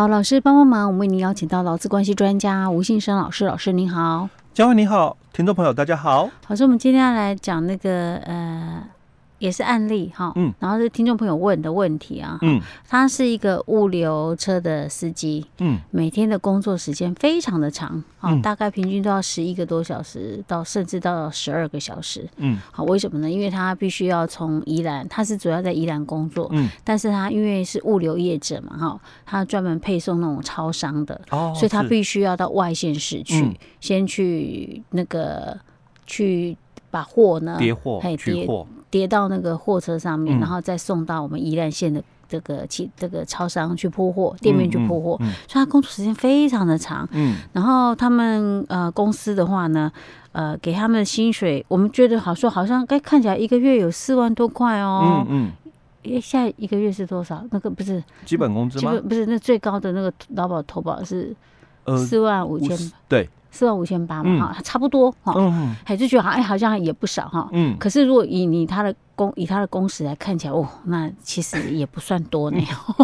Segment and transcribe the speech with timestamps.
[0.00, 8.82] 好，老师帮帮忙，我们为您邀请到劳资关系专家吴信生老师，老师您好，嘉惠你好，听众朋友大家好，老师，我们今天要来讲那个呃。
[9.40, 23.30] 也是案例哈，嗯，然后是听众朋友问的问题啊，嗯，他是一个物流车的司机，嗯，每天的工作时间非常的长，啊，大概平均都要十一个多小时，到甚至到十二个小时，嗯，好，为什么呢？
[23.30, 35.58] 因为他必须要从宜兰，他是主要在宜兰工作，嗯，但是他因为是物流业者嘛，哈，他专门配送那种超商的，哦，所以他必须要到外县市去，先去那个
[36.06, 36.54] 去
[36.90, 38.46] 把货呢叠货，嘿，叠
[38.90, 39.00] 货。
[39.00, 47.08] 叠到那个货车上面，然后再送到我们宜兰县的这个其这个超商去铺货，店面去铺货，所以他工作时间非常的长。
[47.12, 49.92] 嗯，然后他们呃公司的话呢，
[50.32, 55.24] 呃给他们的薪水，我们觉得好说好像该看起来一个月有四万多块哦。
[55.28, 55.72] 嗯嗯，
[56.02, 57.44] 诶，下一个月是多少？
[57.52, 58.92] 那个不是基本工资吗？
[59.08, 61.32] 不是，那最高的那个劳保投保是
[62.08, 62.76] 四万五千。
[63.08, 63.30] 对。
[63.50, 65.34] 四万五千八嘛，哈、嗯，差不多哈，
[65.84, 72.58] 还是觉得哎，好像也不少哈，嗯，可是如果以你他的工以他的工时来看起来，哦，那其实也不算多呢。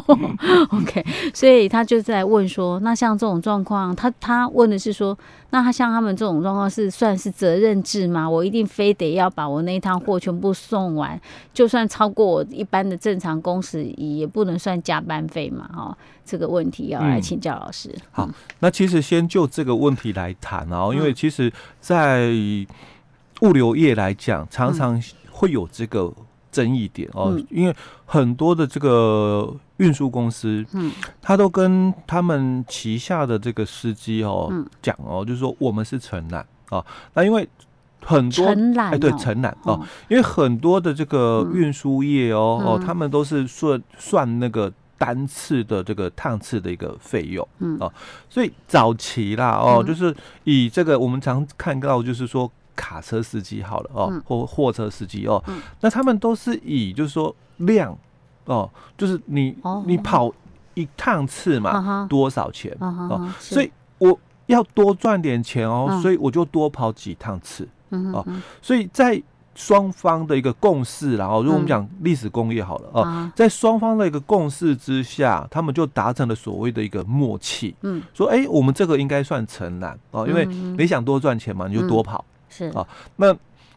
[0.08, 0.36] 嗯、
[0.80, 5.18] OK，所以他就在问说，那像这种状况，他他问的是说，
[5.50, 8.28] 那他像他们这种状况是算是责任制吗？
[8.28, 11.20] 我一定非得要把我那一趟货全部送完，
[11.52, 15.68] 就算超过我一般的正常工时，也不能算加班费嘛？
[15.74, 15.98] 哈。
[16.28, 17.88] 这个问题要来请教老师。
[17.88, 22.30] 嗯、好，那其实先就这个问题来谈哦，因为其实，在
[23.40, 26.12] 物流业来讲，常常会有这个
[26.50, 37.48] 争议点哦，嗯、因为很多的这个运输公司，嗯，他都跟他们旗下的这个司机哦讲哦，就是说我们是承揽啊，那因为
[38.00, 44.72] 很多承揽哎对承揽哦，因为很多的这个运输业哦哦，他们都是算算那个。
[44.98, 47.76] 单次的这个趟次的一个费用，嗯。
[47.80, 47.92] 哦，
[48.28, 55.42] 所以早期啦哦，就是以这个我们常看到，就是说卡车司机好了哦，或货车司机哦，
[55.80, 57.96] 那他们都是以就是说量
[58.44, 60.32] 哦，就是你你跑
[60.74, 68.26] 一趟次嘛，多少钱哦，所以我要多赚点钱哦，所以我就多跑几趟次，哦，
[68.60, 69.22] 所以在。
[69.56, 82.66] 双方的一个共识，然后如果我们讲历史工业好了哦，在双方的一个共识之下，他们就达成了所谓的一个默契，嗯，说哎，我们这个应该算承揽哦，因为你想多赚钱嘛，你就多跑是。
[82.66, 82.86] 啊。
[83.16, 83.34] 那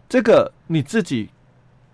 [0.09, 1.29] 这个你自己，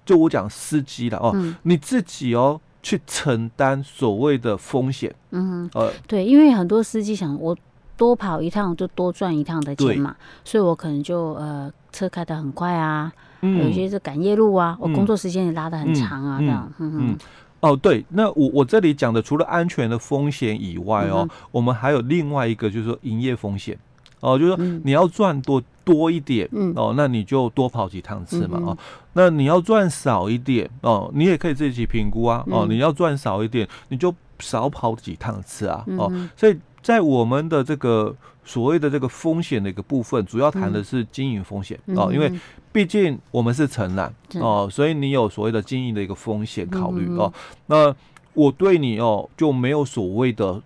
[0.03, 7.55] 就我讲司机了哦，你自己哦去承担所谓的风险，嗯，呃，对，因为很多司机想我
[7.95, 13.13] 多跑一趟就多赚一趟的钱嘛，所以我可能就呃车开得很快啊。
[13.59, 16.71] 有些是赶夜路啊，我工作时间也拉得很长啊，这样。
[16.79, 17.17] 嗯嗯。
[17.61, 23.75] 哦，对，那我我这里讲的除了安全的风险以外哦，我们还有另外一个就是说营业风险
[24.19, 28.77] 哦，就是说你要赚多多一点哦，那你就多跑几趟次嘛哦。
[29.13, 32.67] 那你要赚少一点哦，你也可以自己评估啊哦。
[32.69, 36.11] 你要赚少一点，你就少跑几趟次啊哦。
[36.35, 42.31] 所以在我们的这个所谓的这个风险的一个部分，主要谈的是经营风险哦，因为。
[42.75, 47.31] 毕竟我们是承揽哦，所以你有所谓的经营的一个风险考虑哦。
[47.67, 47.95] 那
[48.33, 50.61] 我对你哦就没有所谓的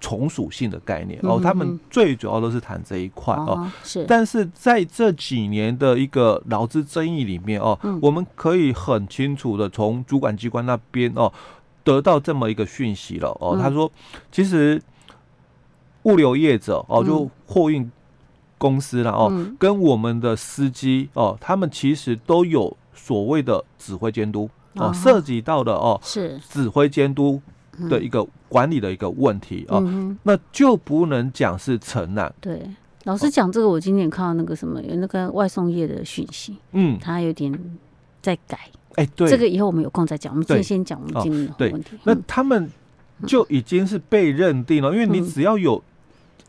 [0.00, 1.38] 从属性的概念哦。
[1.42, 3.70] 他们最主要都是谈这一块哦。
[3.84, 11.30] 是，但是在这几年的一个劳资争议里面哦，我们可以很清楚的从主管机关那边哦
[11.84, 13.58] 得到这么一个讯息了哦。
[13.60, 13.92] 他说，
[14.30, 14.80] 其实
[16.04, 17.92] 物流业者哦就货运。
[18.62, 19.28] 公司了哦，
[19.58, 27.42] 跟我们的司机哦，他们其实都有所谓的指挥监督哦，涉及到的哦是指挥监督
[27.90, 29.82] 的一个管理的一个问题哦，
[30.22, 32.32] 那就不能讲是承揽。
[32.40, 32.62] 对，
[33.02, 37.52] 老师讲这个，我今天看到那个什么有那个外送业的讯息，嗯，他有点
[38.22, 38.56] 在改。
[38.94, 40.32] 哎，对，这个以后我们有空再讲。
[40.32, 41.98] 我们今天先讲我们今天的问题。
[42.04, 42.70] 那他们
[43.26, 45.82] 就已经是被认定了，因为你只要有。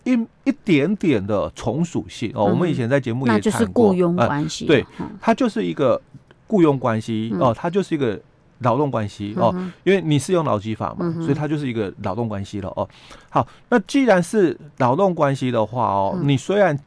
[0.04, 4.86] 一一点点的从属性哦，我们以前在节目也谈过，雇佣关系，对，
[5.22, 6.02] 它就是一个
[6.48, 8.20] 雇佣关系哦，它就是一个
[8.60, 9.54] 劳动关系哦，
[9.84, 12.88] 因为你是用劳基法嘛，所以它就是一个劳动关系了哦。
[13.30, 16.78] 好，那既然是劳动关系的话哦，你虽然。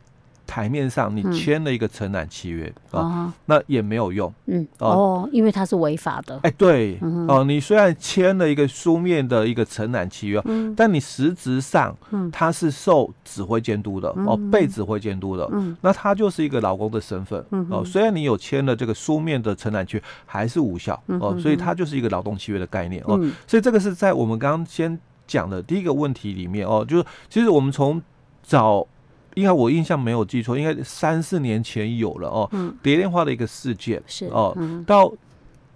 [0.47, 4.33] 台面上你签了一个承揽契约啊，那也没有用。
[4.47, 6.39] 嗯哦，因为它是违法的。
[6.43, 6.99] 哎，对
[7.29, 10.43] 哦，你虽然签了一个书面的一个承揽契约，
[10.77, 11.95] 但你实质上，
[12.33, 15.49] 它是受指挥监督的哦，被指挥监督的。
[15.53, 17.85] 嗯那它就是一个劳工的身份哦。
[17.85, 21.37] 虽然你有签了这个书面的承揽契约，还是无效哦。
[21.39, 23.21] 所以它就是一个劳动契约的概念哦。
[23.47, 28.01] 所以这个是在我们刚刚先讲的第一个问题里面哦，就是其实我们从
[28.43, 28.87] 早，
[29.37, 35.13] 应该我印象没有记错，应该三四年前有了哦，嗯，蝶恋花的一个事件是哦，嗯、到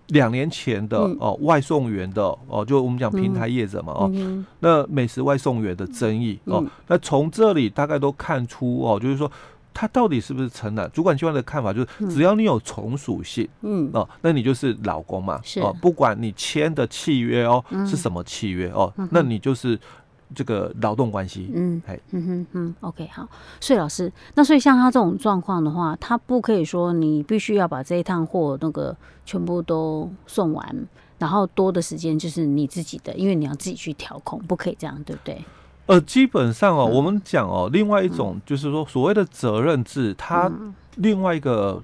[0.08, 9.30] 两年前的哦，外送员的哦，就我们讲平台业者嘛哦，嗯、那美食外送员的争议哦，嗯、那从这里大概都看出哦，就是说。
[9.72, 10.90] 他到底是不是承揽？
[10.90, 13.88] 主管机关的看法就是，只要你有从属性，嗯。
[13.94, 15.60] 哦，那你就是老公嘛，是。
[15.60, 19.78] 哦，不管你签的契约哦是什么契约哦，那你就是
[20.34, 23.26] 这个劳动关系，嗯，哎，嗯哼嗯，OK，好，
[23.60, 30.86] 所以老师，那所以像他这种状况的话，他不可以说你必须要把这一趟货那个全部都送完，
[31.18, 35.44] 然后多的时间就是你自己的，因为你要自己去调控，不可以这样，对不对？
[35.86, 40.48] 呃，基本上哦，我们讲哦，另外一种就是说，所谓的责任制，它
[40.96, 41.82] 另外一个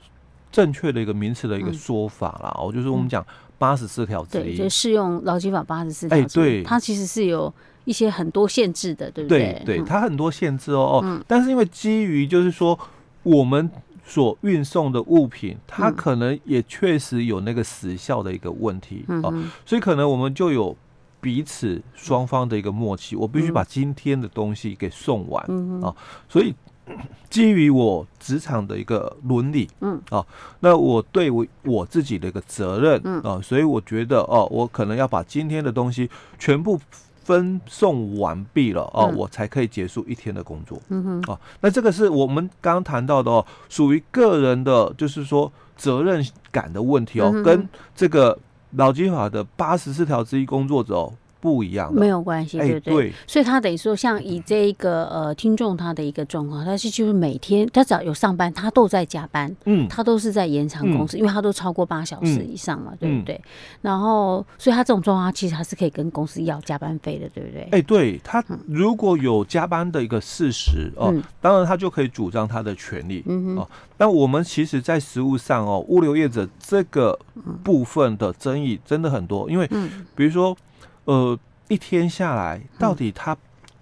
[0.52, 3.26] 正确的一个名词的一个说法啦，哦，就是我们讲
[3.58, 6.16] 八十四条之一，对，就适用劳基法八十四条。
[6.16, 7.52] 哎，对，它其实是有
[7.87, 9.62] 一些很多限制的，对不对？
[9.65, 12.79] 对，它很多限制哦哦，但是因为基于就是说
[13.23, 13.71] 我们
[14.05, 19.33] 所运送的物品，它可能也确实有那个时效的一个问题哦，
[19.65, 20.77] 所以可能我们就有。
[21.19, 25.93] 彼此双方的一个默契，我必须把今天的东西给送完、嗯、啊，
[26.29, 26.55] 所以
[27.29, 30.00] 基于我职场的一个伦理，嗯。
[30.11, 30.25] 啊，
[30.61, 33.21] 那我对我我自己的一个责任，嗯。
[33.23, 36.09] 啊，所以我觉得哦、啊，我可能要把今天的东西
[36.39, 36.79] 全部
[37.26, 48.38] 分送完毕了哦、啊，我才可以结束一天的工作，嗯哼哦，那这个是我们刚刚谈到的哦，属于个人的，就是说责任感的问题哦，跟这个。
[48.73, 51.12] 劳基法的八十四条之一，工作者哦。
[51.46, 52.94] 不一样，没有关系，对不对？
[52.94, 63.40] 对，所以他等于说，像以这一个呃听众他的一个状况，他是就是每天他只要有上班，他都在加班，嗯，他都是在延长工时，因为他都超过八小时以上嘛，对不对？
[63.81, 67.69] 然后，所以他这种状况，其实他是可以跟公司要加班费的，对不对？
[67.70, 73.69] 哎，对他如果有加班的一个事实哦，当然他就可以主张他的权利，嗯哦。
[73.96, 77.19] 但我们其实，在实务上哦，物流业者这个
[77.62, 79.66] 部分的争议真的很多，因为
[80.14, 80.56] 比如说。
[81.06, 81.37] 呃，
[81.69, 83.37] 一天下来，到底他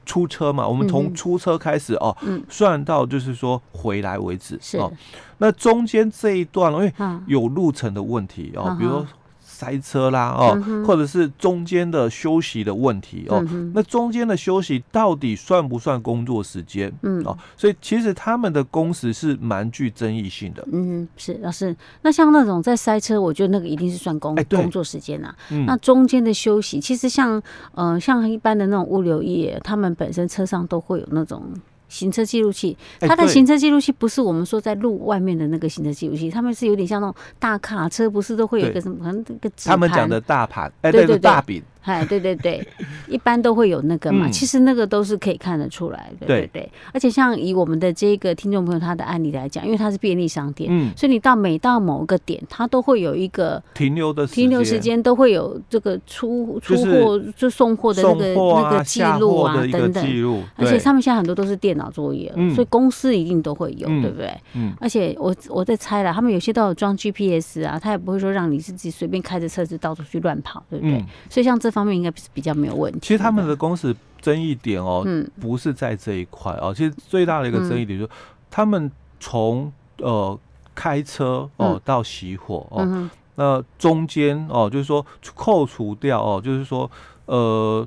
[0.07, 0.65] 出车嘛？
[0.65, 4.91] 嗯、我们从出车开始哦，嗯、算到就是说回来为止是哦。
[5.39, 6.93] 那中间这一段，因为
[7.27, 9.07] 有路程的问题哦，啊、比如说。
[9.55, 13.41] 塞车啦，哦，或者是中间的休息的问题哦，
[13.73, 16.93] 那中间的休息到底算不算工作时间？
[17.03, 20.67] 嗯，哦，所以其实他们的工时是蛮具争议性的。
[20.73, 25.33] 嗯，是老师，那像那种在塞车，我觉得那个一定是算工工作时间呐。
[25.67, 27.41] 那中间的休息，其实像
[27.75, 31.43] 呃像一般的那种物流业，他们本身车上都会有那种。
[31.89, 41.63] 行车记录器，它的行车记录器不是我们说在路外面的那个行车记录器，他们是有点像那种大卡车，不是都会有一个什么，可能一个他们讲的大盘，哎，对对对，大饼。
[41.85, 42.67] 哎，对对对，
[43.09, 44.29] 一般都会有那个嘛。
[44.29, 46.73] 其实那个都是可以看得出来的，对对对。
[46.93, 60.43] 而且像以我们的这个听众朋友他的案例来讲，因为他是便利商店，嗯，所以你到每到某个点，他都会有一个停留的停留时间，都会有这个出出货就送货的那个那个记录啊等等。
[60.57, 64.33] 而且他们现在很多都是电脑作业，所以公司一定都会有，对不对？
[64.55, 64.73] 嗯。
[64.81, 71.05] 而且我我在猜了，他们有些都有装 GPS 啊，他也不会说让你自己随便开着车子到处去乱跑，对不对？
[71.29, 71.74] 所以像这。
[71.75, 73.01] 方面应该是比较没有问题。
[73.03, 76.73] 其实他们的公司争议点哦，嗯，不是在这一块哦。
[76.73, 78.11] 其实最大的一个争议点就是，
[78.51, 80.39] 他们从呃
[80.75, 85.05] 开车哦到熄火哦，那中间哦就是说
[85.35, 86.91] 扣除掉哦，就是说
[87.27, 87.87] 呃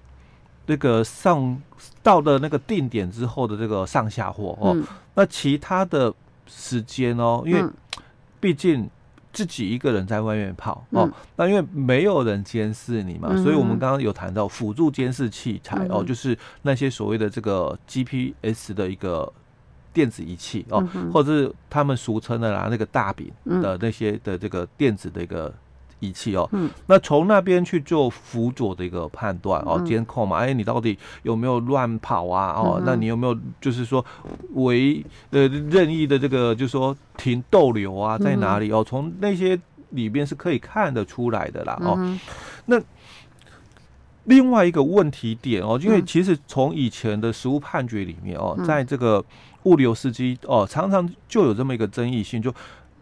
[0.66, 1.60] 那个上
[2.04, 4.76] 到的那个定点之后的这个上下货哦，
[5.16, 6.14] 那其他的
[6.46, 7.64] 时间哦，因为
[8.40, 8.90] 毕竟。
[9.38, 19.32] 自己一个人在外面跑哦，那因为没有人监视你嘛，所以我们刚刚有谈到辅助监视器材哦，就是那些所谓的这个 GPS 的一个
[19.94, 25.54] 电子仪器哦，或者是他们俗称的啦那个大饼的那些的这个电子的一个。
[26.00, 32.54] 仪器哦，嗯，那从那边去做辅佐的一个判断哦，监控嘛，哎，你到底有没有乱跑啊？
[32.54, 34.06] 哦，那你有没有就是说
[34.54, 38.84] 违呃任意的这个就是说停逗留啊，在哪里哦？
[38.84, 41.98] 从那些里边是可以看得出来的啦哦。
[42.68, 42.80] 那
[44.26, 49.24] 另外一个问题点哦，因为其实从以前的实务判决里面哦，在这个
[49.64, 52.54] 物流司机哦，常常就有这么一个争议性就。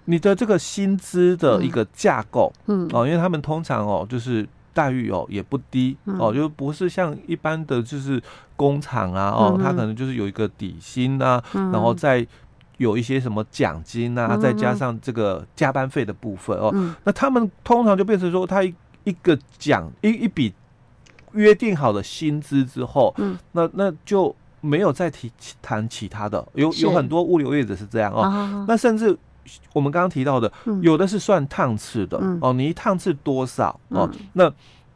[0.06, 8.22] 你的这个薪资的一个架构，嗯，哦，因为他们通常哦，就是待遇哦也不低哦，就不是像一般的就是
[8.56, 12.26] 工厂啊，哦，他可能就是有一个底薪啊，然后再
[12.78, 18.74] 有一些什么奖金啊，再加上这个加班费的部分哦，那他们通常就变成说，他一
[19.06, 20.54] 一个奖一一笔
[21.32, 25.32] 约定好的薪资之后，嗯，那那就没有再提
[25.62, 26.46] 谈其他的。
[26.54, 28.22] 有有很多物流业者是这样哦。
[28.22, 29.18] 啊、那甚至
[29.74, 34.10] 我们刚刚提到的，嗯、有的是算趟次的、嗯、哦，你一趟次多少哦？
[34.14, 34.54] 嗯、那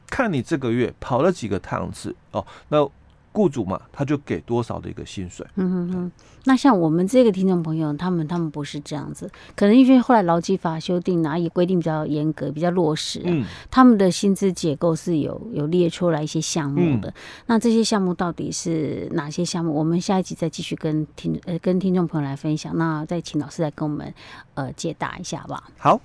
[0.08, 2.89] 看你这个月跑了几个趟次哦，那。
[3.31, 5.45] 雇主嘛，他就给多少的一个薪水。
[5.55, 6.12] 嗯哼哼。
[6.45, 13.21] 那像我们这个听众朋友，他们他们不是这样子，可能因为后来劳基法修订啊，也规定比较严格，比较落实。
[13.25, 13.45] 嗯。
[13.69, 17.09] 他们的薪资结构是有有列出来一些项目的。
[17.09, 17.13] 嗯、
[17.48, 19.74] 那这些项目到底是哪些项目？
[19.74, 22.75] 我们下一集再继续跟听呃跟听众朋友来分享。
[22.77, 24.13] 那再请老师来跟我们
[24.55, 25.63] 呃解答一下吧。
[25.77, 26.00] 好。